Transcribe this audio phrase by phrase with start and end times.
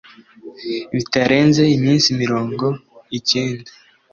[0.95, 2.65] bitarenze iminsi mirongo
[3.17, 3.69] icyenda